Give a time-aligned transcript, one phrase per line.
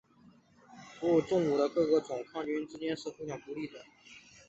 [0.99, 3.85] 哺乳动物的各个种的抗菌肽之间是互相孤立的。